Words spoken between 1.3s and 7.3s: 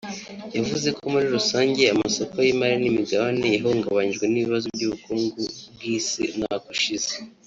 rusange amasoko y’imari n’imigabane yahungabanyijwe n’ibibazo by’ubukungu bw’Isi umwaka ushize